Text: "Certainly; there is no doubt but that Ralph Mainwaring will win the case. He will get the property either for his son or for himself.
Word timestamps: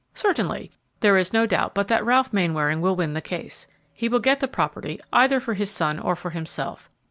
"Certainly; 0.15 0.71
there 1.01 1.15
is 1.15 1.31
no 1.31 1.45
doubt 1.45 1.75
but 1.75 1.87
that 1.89 2.03
Ralph 2.03 2.33
Mainwaring 2.33 2.81
will 2.81 2.95
win 2.95 3.13
the 3.13 3.21
case. 3.21 3.67
He 3.93 4.09
will 4.09 4.17
get 4.19 4.39
the 4.39 4.47
property 4.47 4.99
either 5.13 5.39
for 5.39 5.53
his 5.53 5.69
son 5.69 5.99
or 5.99 6.15
for 6.15 6.31
himself. 6.31 6.89